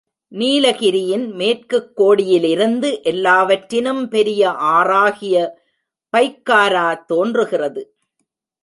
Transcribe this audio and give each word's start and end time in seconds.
நீலகிரியின் 0.31 1.31
மேற்குக் 1.31 1.95
கோடியிலிருந்து 1.95 3.03
எல்லாவற்றினும் 3.03 4.07
பெரிய 4.09 4.49
ஆறாகிய 4.49 5.49
பைக்காரா 6.17 7.05
தோன்றுகிறது. 7.05 7.95